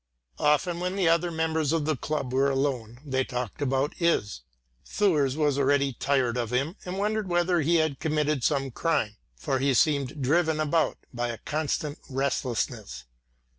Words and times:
Often 0.39 0.79
when 0.79 0.95
the 0.95 1.07
other 1.07 1.29
members 1.29 1.71
of 1.71 1.85
the 1.85 1.95
club 1.95 2.33
were 2.33 2.49
alone, 2.49 2.97
they 3.05 3.23
talked 3.23 3.61
about 3.61 3.93
Is. 3.99 4.41
Thurs 4.83 5.37
was 5.37 5.59
already 5.59 5.93
tired 5.93 6.37
of 6.37 6.49
him 6.49 6.75
and 6.85 6.97
wondered 6.97 7.27
whether 7.27 7.61
he 7.61 7.75
had 7.75 7.99
committed 7.99 8.43
some 8.43 8.71
crime, 8.71 9.17
for 9.37 9.59
he 9.59 9.75
seemed 9.75 10.19
driven 10.19 10.59
about 10.59 10.97
by 11.13 11.27
a 11.27 11.37
constant 11.37 11.99
restlessness. 12.09 13.03